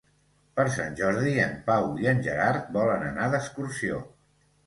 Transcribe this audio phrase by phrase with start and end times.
[0.59, 4.01] Per Sant Jordi en Pau i en Gerard volen anar d'excursió.